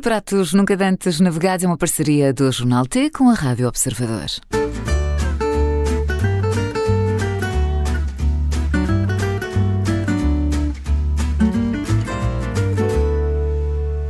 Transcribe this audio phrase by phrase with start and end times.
[0.00, 4.30] Por Pratos Nunca Dantes Navegados é uma parceria do Jornal T com a Rádio Observador.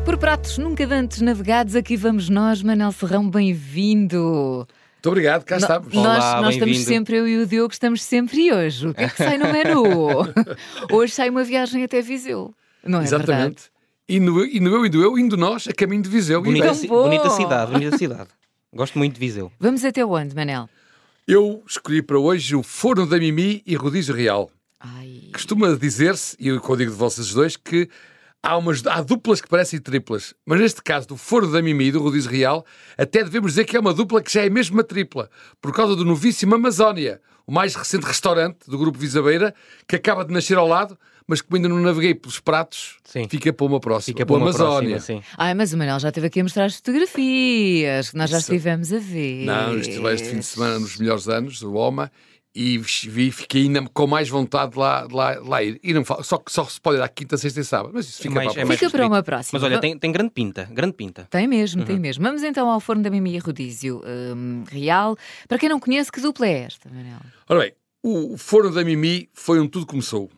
[0.05, 4.69] Por Pratos Nunca Dantes Navegados, aqui vamos nós, Manel Serrão, bem-vindo.
[4.95, 5.93] Muito obrigado, cá estamos.
[5.93, 6.89] nós Olá, nós estamos bem-vindo.
[6.89, 8.87] sempre, eu e o Diogo, estamos sempre e hoje.
[8.87, 9.83] O que é que sai no menu?
[10.93, 12.55] hoje sai uma viagem até Viseu.
[12.85, 13.25] Não é verdade?
[13.25, 13.63] Exatamente.
[13.65, 13.80] E
[14.19, 16.43] no, e no eu e do eu, indo nós a caminho de Viseu.
[16.43, 18.29] Bonita, ci- bonita cidade, bonita cidade.
[18.75, 19.53] Gosto muito de Viseu.
[19.61, 20.69] Vamos até onde, Manel?
[21.29, 24.51] Eu escolhi para hoje o Forno da Mimi e Rodízio Real.
[24.81, 27.89] Ai, Costuma dizer-se, e o código de vocês dois, que
[28.43, 30.35] há, umas, há duplas que parecem triplas.
[30.47, 32.65] Mas neste caso do Forno da Mimi e do Rodízio Real,
[32.97, 35.95] até devemos dizer que é uma dupla que já é mesmo uma tripla, por causa
[35.97, 39.55] do novíssimo Amazónia, o mais recente restaurante do Grupo Visabeira,
[39.89, 43.29] que acaba de nascer ao lado, mas como ainda não naveguei pelos pratos, Sim.
[43.29, 44.13] fica para uma próxima.
[44.15, 44.97] Fica o para uma Amazónia.
[44.97, 45.27] próxima, sim.
[45.37, 48.53] Ai, mas o Manel já esteve aqui a mostrar as fotografias que nós já Isso.
[48.53, 49.45] estivemos a ver.
[49.45, 52.11] Não, estive lá este fim de semana nos melhores anos do OMA
[52.55, 55.79] e vi, fiquei ainda com mais vontade de lá, de lá, de lá ir.
[55.83, 57.93] E não falo, só que só se pode ir à quinta, sexta e sábado.
[57.95, 59.59] Mas isso fica mais- para é Fica para uma próxima.
[59.59, 61.27] Mas olha, tem, tem grande pinta, grande pinta.
[61.31, 61.87] Tem mesmo, Uhum.
[61.87, 62.25] tem mesmo.
[62.25, 64.03] Vamos então ao forno da Mimi e Rodízio
[64.35, 65.17] hum, Real.
[65.49, 67.21] Para quem não conhece, que dupla é esta, Manel?
[67.49, 70.31] Ora bem, o forno da Mimi foi onde tudo começou.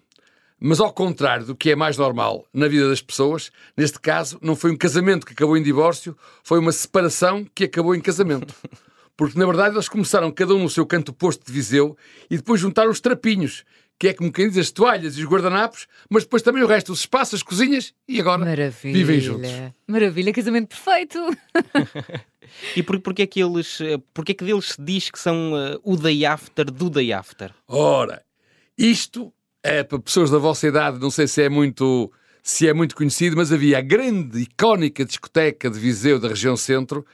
[0.64, 4.54] Mas ao contrário do que é mais normal na vida das pessoas, neste caso não
[4.54, 8.54] foi um casamento que acabou em divórcio, foi uma separação que acabou em casamento.
[9.16, 11.96] Porque na verdade eles começaram cada um no seu canto oposto de Viseu
[12.30, 13.64] e depois juntaram os trapinhos,
[13.98, 16.92] que é como quem diz as toalhas e os guardanapos, mas depois também o resto,
[16.92, 18.94] os espaços, as cozinhas e agora Maravilha.
[18.94, 19.50] vivem juntos.
[19.86, 21.18] Maravilha, casamento perfeito.
[22.76, 25.56] E por, porque, é que eles, eh, porque é que deles se diz que são
[25.56, 27.50] eh, o day after do day after?
[27.66, 28.22] Ora,
[28.76, 32.96] isto é para pessoas da vossa idade, não sei se é muito se é muito
[32.96, 37.06] conhecido, mas havia a grande icónica discoteca de Viseu da região centro,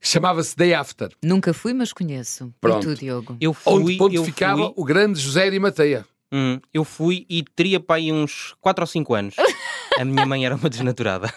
[0.00, 2.52] chamava-se Day After, Nunca fui, mas conheço.
[2.60, 2.90] Pronto.
[2.90, 3.36] E tu, Diogo?
[3.40, 6.06] Eu fui, onde eu pontificava fui, o grande José Arimateia.
[6.32, 9.34] hum, eu fui e teria para aí uns 4 ou 5 anos.
[9.98, 11.28] A minha mãe era uma desnaturada.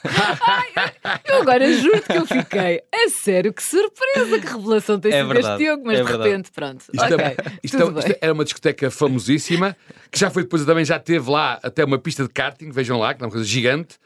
[1.25, 2.81] Eu agora juro que eu fiquei.
[2.93, 6.51] A sério, que surpresa, que revelação tem É sido este Diogo, mas é de repente,
[6.51, 6.81] pronto.
[6.93, 8.11] Isto, ok, é- isto tudo é- bem.
[8.11, 9.75] isto era uma discoteca famosíssima,
[10.11, 13.13] que já foi depois também já teve lá até uma pista de karting, vejam lá,
[13.13, 13.97] que é uma coisa gigante.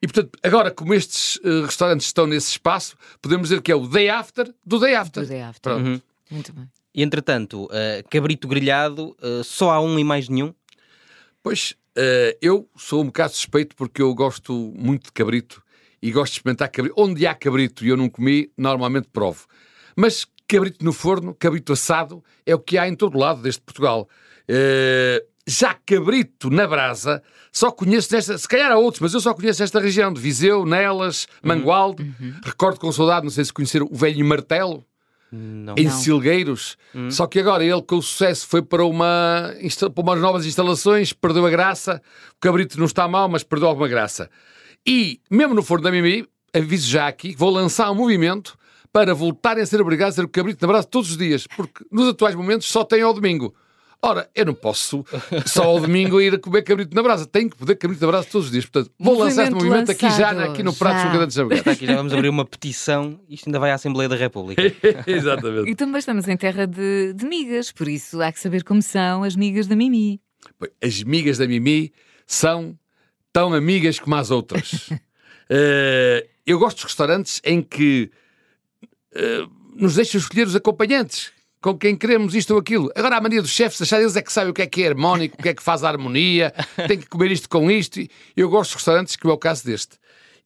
[0.00, 3.86] E portanto, agora como estes eh, restaurantes estão nesse espaço, podemos dizer que é o
[3.86, 5.22] Day After do Day After.
[5.24, 5.60] Do day after.
[5.72, 5.86] Pronto.
[5.88, 6.00] Uhum.
[6.30, 6.68] Muito bem.
[6.94, 10.54] E entretanto, eh, cabrito grelhado, eh, só há um e mais nenhum.
[11.42, 11.74] Pois,
[12.40, 15.60] eu sou um bocado suspeito porque eu gosto muito de cabrito
[16.02, 16.94] e gosto de experimentar cabrito.
[16.98, 19.46] Onde há cabrito e eu não comi, normalmente provo.
[19.96, 24.08] Mas cabrito no forno, cabrito assado, é o que há em todo lado deste Portugal.
[24.48, 29.32] Eh, já cabrito na brasa, só conheço nesta, se calhar há outros, mas eu só
[29.32, 32.14] conheço esta região de Viseu, Nelas, Mangualde.
[32.44, 34.84] Recordo com saudade, não sei se conheceram o velho martelo
[35.32, 35.74] Não.
[35.76, 35.92] em Não.
[35.92, 36.76] Silgueiros.
[37.10, 39.54] Só que agora ele, com o sucesso, foi para, uma,
[39.94, 42.02] para umas novas instalações, perdeu a graça.
[42.36, 44.30] O cabrito não está mal, mas perdeu alguma graça.
[44.86, 48.56] E, mesmo no Forno da Mimi, aviso já aqui, vou lançar um movimento
[48.92, 51.84] para voltarem a ser obrigados a ter o cabrito na brasa todos os dias, porque
[51.90, 53.54] nos atuais momentos só tem ao domingo.
[54.00, 55.04] Ora, eu não posso
[55.44, 57.26] só ao domingo ir a comer cabrito na brasa.
[57.26, 58.64] Tenho que poder cabrito na brasa todos os dias.
[58.64, 60.78] Portanto, vou lançar este Movimento movimento aqui já, aqui no já.
[60.78, 61.72] Prato Nunca Dantes Está Navegados.
[61.72, 63.20] aqui, já vamos abrir uma petição.
[63.28, 64.62] Isto ainda vai à Assembleia da República.
[65.04, 65.68] Exatamente.
[65.68, 69.24] E também estamos em terra de, de migas, por isso há que saber como são
[69.24, 70.20] as migas da Mimi.
[70.80, 71.92] As migas da Mimi
[72.24, 72.78] são
[73.38, 74.90] tão amigas como as outras.
[75.50, 78.10] Eh, eu gosto dos restaurantes em que
[79.14, 82.92] eh, nos deixam escolher os acompanhantes com quem queremos isto ou aquilo.
[82.94, 84.88] Agora, a mania dos chefes, achar eles é que sabem o que é que é
[84.88, 86.52] harmónico, o que é que faz a harmonia,
[86.86, 87.98] tem que comer isto com isto.
[88.36, 89.96] Eu gosto de restaurantes, que é o caso deste.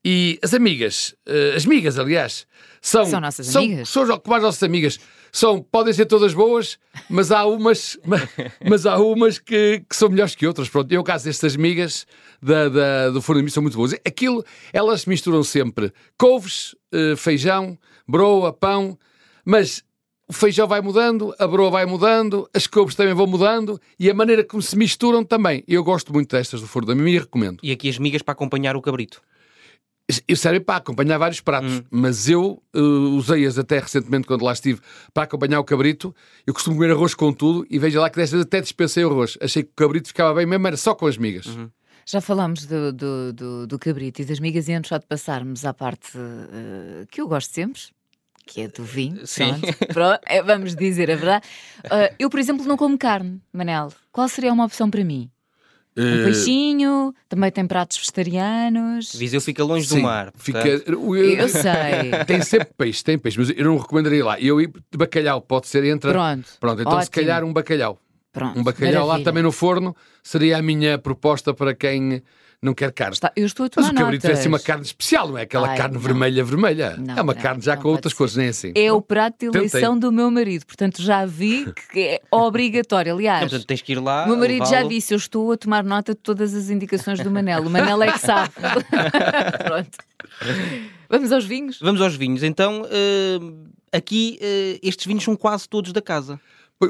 [0.05, 2.47] E as amigas, eh, as migas, aliás,
[2.81, 3.89] são, São nossas amigas.
[3.89, 5.01] São como as nossas amigas.
[5.35, 6.79] São, podem ser todas boas,
[7.09, 8.21] mas há umas, ma-
[8.69, 10.69] mas, há umas que, que são melhores que outras.
[10.69, 12.07] Pronto, e é o caso destas migas
[12.43, 13.95] da, da- do Forno de Mim são muito boas.
[14.07, 14.45] Aquilo,
[14.75, 18.99] elas misturam sempre couves, eh, feijão, broa, pão,
[19.43, 19.83] mas
[20.29, 24.15] o feijão vai mudando, a broa vai mudando, as couves também vão mudando e a
[24.15, 25.65] maneira como se misturam também.
[25.67, 27.59] Eu gosto muito destas do Forno da Mim e recomendo.
[27.63, 29.23] E aqui as migas para acompanhar o cabrito.
[30.29, 34.81] E servem para acompanhar vários pratos, mas eu eh, usei-as até recentemente quando lá estive
[35.15, 36.15] para acompanhar o cabrito.
[36.47, 39.11] Eu costumo comer arroz com tudo e veja lá que desta vez até dispensei o
[39.11, 39.39] arroz.
[39.41, 41.47] Achei que o cabrito ficava bem mesmo, era só com as migas.
[42.05, 45.65] Já falámos do, do, do, do cabrito e das migas e antes só de passarmos
[45.65, 47.81] à parte eh, que eu gosto sempre,
[48.47, 49.27] que é do vinho.
[49.27, 49.55] Sim.
[49.93, 51.47] Pronto, é, vamos dizer a verdade.
[51.91, 53.93] Eh, eu, por exemplo, não como carne, Manel.
[54.11, 55.31] Qual seria uma opção para mim?
[55.97, 59.15] Um Eh, peixinho, também tem pratos vegetarianos.
[59.15, 60.33] Viseu fica longe sim, do mar.
[60.37, 62.11] Fica, eu- Eu sei.
[62.27, 64.41] Tem sempre peixe, tem peixe, mas eu não recomendaria lá.
[64.41, 66.11] Eu ir de bacalhau, pode ser, entra.
[66.13, 66.49] Pronto.
[66.59, 67.11] Pronto, então se Ótimo.
[67.15, 67.99] calhar um bacalhau.
[68.33, 68.59] Pronto.
[68.59, 69.25] Um bacalhau lá maravilha.
[69.25, 72.23] também no forno seria a minha proposta para quem
[72.63, 73.15] não quer carne.
[73.15, 74.39] Está- eu estou a Mas tomar o cabrito é notas.
[74.41, 76.01] assim uma carne especial, não é aquela Ai, carne não.
[76.01, 76.97] vermelha, vermelha.
[76.97, 78.17] Não, é uma não, carne já com outras ser.
[78.19, 78.73] cores, nem assim.
[78.77, 79.61] É o prato de Tentei.
[79.61, 83.15] eleição do meu marido, portanto já vi que é obrigatório.
[83.15, 84.25] Aliás, portanto, tens que ir lá.
[84.25, 87.31] o meu marido já disse: Eu estou a tomar nota de todas as indicações do
[87.33, 87.63] Manel.
[87.63, 88.53] O Manel é que sabe.
[89.65, 89.99] Pronto.
[91.09, 91.79] Vamos aos vinhos?
[91.81, 92.43] Vamos aos vinhos.
[92.43, 93.39] Então, eh,
[93.97, 96.41] aqui eh, estes vinhos são quase todos da casa.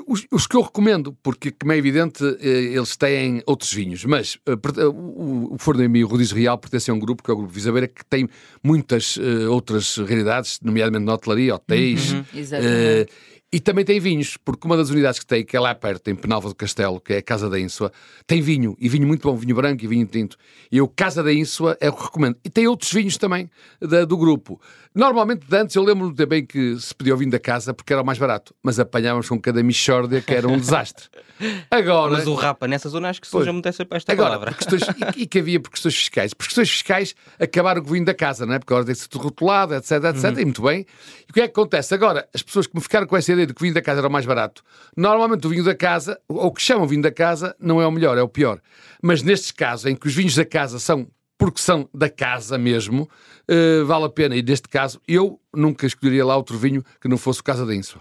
[0.07, 4.39] Os, os que eu recomendo, porque, como é evidente, eh, eles têm outros vinhos, mas
[4.47, 7.35] eh, eh, o, o Forno e o Rodízio Real pertence a um grupo, que é
[7.35, 8.27] o Grupo Visabeira, que tem
[8.65, 12.25] muitas eh, outras realidades, nomeadamente na hotelaria, hotéis, Uhum.
[12.35, 13.13] Exatamente.
[13.53, 16.15] E também tem vinhos, porque uma das unidades que tem, que é lá perto, em
[16.15, 17.93] Penalva do Castelo, que é a Casa da Ínsua,
[18.27, 20.37] tem vinho, e vinho muito bom, vinho branco e vinho tinto.
[20.71, 22.37] E eu, Casa da Ínsua, é o que recomendo.
[22.45, 23.51] E tem outros vinhos também
[23.81, 24.61] da- do grupo.
[24.95, 28.03] Normalmente, de antes, eu lembro também que se pedia o vinho da casa porque era
[28.03, 31.09] o mais barato, mas apanhávamos com cada michórdia que era um desastre.
[31.71, 33.47] Agora, Mas o rapa nessa zona acho que se Pois.
[33.49, 34.55] muito essa, esta Agora, palavra.
[34.55, 34.83] questões,
[35.17, 36.35] e, e que havia por questões fiscais.
[36.35, 38.59] Por questões fiscais, acabaram com o vinho da casa, não é?
[38.59, 40.39] Porque agora tem-se tudo rotulado, etc, etc, Uhum.
[40.41, 40.81] e muito bem.
[41.27, 41.95] E o que é que acontece?
[41.95, 44.01] Agora, as pessoas que me ficaram com essa ideia de que o vinho da casa
[44.01, 44.63] era o mais barato,
[44.97, 47.91] normalmente o vinho da casa, ou o que chamam vinho da casa, não é o
[47.91, 48.61] melhor, é o pior.
[49.03, 51.09] Mas nestes casos, em que os vinhos da casa são
[51.39, 53.11] porque são da casa mesmo,
[53.49, 54.37] eh, vale a pena.
[54.37, 57.75] E neste caso, eu nunca escolheria lá outro vinho que não fosse o Casa da
[57.75, 58.01] Ínsua.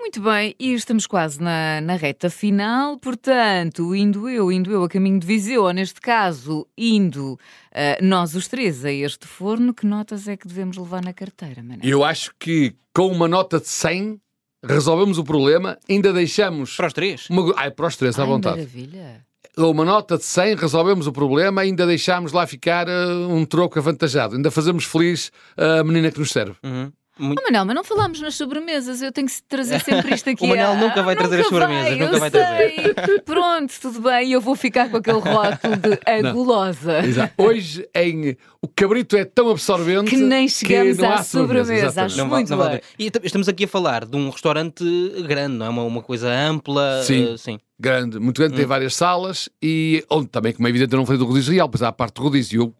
[0.00, 4.88] Muito bem, e estamos quase na, na reta final, portanto, indo eu, indo eu a
[4.88, 7.38] caminho de Viseu, ou neste caso, indo
[7.70, 11.62] ah, nós os três a este forno, que notas é que devemos levar na carteira,
[11.62, 11.80] Manel?
[11.84, 14.18] Eu acho que com uma nota de 100
[14.64, 16.74] resolvemos o problema, ainda deixamos...
[16.76, 17.28] Para os três.
[17.28, 17.52] Uma...
[17.56, 18.56] Ai, para os três, à Ai, vontade.
[18.56, 19.24] maravilha.
[19.58, 24.34] uma nota de 100, resolvemos o problema, ainda deixámos lá ficar eh, um troco avantajado.
[24.34, 26.56] Ainda fazemos feliz a menina que nos serve.
[26.64, 26.90] Uhum.
[27.20, 30.44] Muito- Oh, Manel, mas não falámos nas sobremesas, eu tenho que trazer sempre isto aqui.
[30.44, 32.94] O Manel Ah, nunca vai trazer as sobremesas, vai, nunca eu vai sei.
[33.24, 36.32] Pronto, tudo bem, eu vou ficar com aquele rótulo de a Não.
[36.32, 36.98] gulosa.
[37.04, 37.34] Exato.
[37.36, 41.64] Hoje, em o cabrito é tão absorvente Que nem chegamos não à sobremesa.
[41.74, 42.80] sobremesa, acho Não muito não a bem.
[42.98, 44.84] E estamos aqui a falar de um restaurante
[45.26, 45.68] grande, não é?
[45.68, 47.02] Uma, uma coisa ampla.
[47.04, 47.32] Sim.
[47.32, 47.58] eh, sim.
[47.78, 51.18] Grande, muito grande, tem várias salas e onde também, como é evidente, eu não falei
[51.18, 52.60] do rodízio real, pois há a parte do rodízio.
[52.62, 52.74] Eu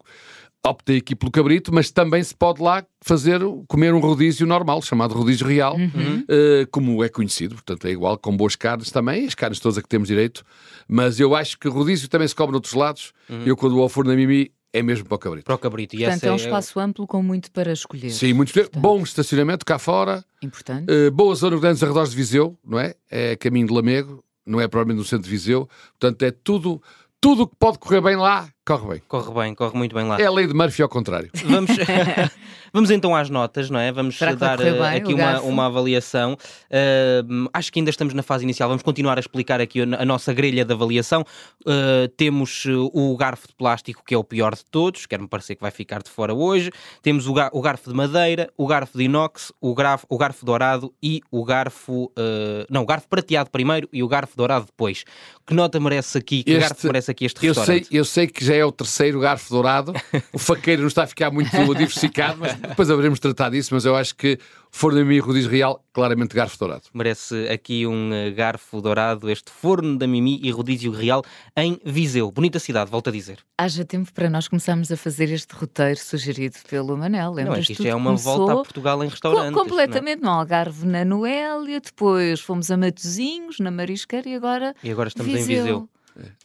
[0.65, 5.13] optei aqui pelo cabrito, mas também se pode lá fazer, comer um rodízio normal, chamado
[5.15, 6.23] rodízio real, Uhum.
[6.29, 9.81] eh, como é conhecido, portanto é igual, com boas carnes também, as carnes todas a
[9.81, 10.43] que temos direito,
[10.87, 13.11] mas eu acho que rodízio também se come noutros lados,
[13.45, 15.45] eu quando vou ao forno da Mimi é mesmo para o cabrito.
[15.45, 15.95] Para o cabrito.
[15.95, 18.09] E Portanto, é um espaço amplo com muito para escolher.
[18.11, 20.85] Sim, muito bom estacionamento cá fora, Importante.
[20.89, 22.93] eh, boa zona de grandes arredores de Viseu, não é?
[23.09, 25.67] É caminho de Lamego, não é provavelmente no centro de Viseu,
[25.99, 26.81] portanto é tudo,
[27.19, 29.01] tudo o que pode correr bem lá, corre bem.
[29.07, 30.19] Corre bem, corre muito bem lá.
[30.19, 31.29] É a lei de Murphy ao contrário.
[31.45, 31.71] Vamos,
[32.73, 33.91] vamos então às notas, não é?
[33.91, 36.37] Vamos dar eh, bem, aqui uma, uma avaliação.
[36.69, 38.69] Uh, acho que ainda estamos na fase inicial.
[38.69, 41.25] Vamos continuar a explicar aqui a, a nossa grelha de avaliação.
[41.65, 42.63] Uh, temos
[42.93, 46.01] o garfo de plástico, que é o pior de todos, quer-me parecer que vai ficar
[46.01, 46.71] de fora hoje.
[47.01, 50.45] Temos o, ga- o garfo de madeira, o garfo de inox, o, grafo, o garfo
[50.45, 52.05] dourado e o garfo.
[52.17, 55.03] uh, não, o garfo prateado primeiro e o garfo dourado depois.
[55.45, 56.43] Que nota merece aqui?
[56.43, 57.87] Que Este- garfo merece aqui este Eu sei, restaurante?
[57.95, 59.93] eu sei que já é o terceiro garfo dourado,
[60.33, 63.85] o faqueiro não está a ficar muito diversificado, mas depois haveremos de tratar disso, mas
[63.85, 64.37] eu acho que
[64.73, 66.83] Forno da Mimi e Rodízio Real, claramente garfo dourado.
[66.93, 71.23] Merece aqui um eh, garfo dourado, este forno da Mimi e rodízio real
[71.57, 72.31] em Viseu.
[72.31, 73.39] Bonita cidade, volto a dizer.
[73.57, 77.33] Haja tempo para nós começarmos a fazer este roteiro sugerido pelo Manel.
[77.35, 79.51] Não, é que isto é uma volta a Portugal em restaurantes.
[79.51, 79.63] não é?
[79.63, 85.09] completamente no Algarve, na Noélia, depois fomos a Matozinhos, na Marisqueira e agora E agora
[85.09, 85.89] estamos em Viseu.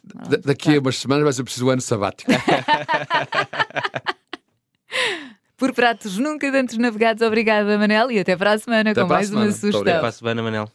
[0.03, 2.31] Da- daqui a umas semanas vai ser preciso o ano sabático.
[5.57, 9.27] Por pratos nunca antes navegados, obrigada Manel e até para a semana Até com mais
[9.27, 9.45] semana.
[9.47, 9.79] uma sugestão.
[9.81, 9.99] obrigado.
[10.01, 10.71] Para a semana, Manel.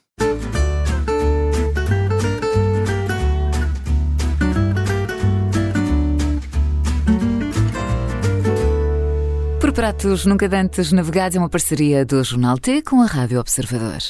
[9.60, 14.00] Por pratos nunca antes navegados é uma parceria do Jornal T com a Rádio Observador.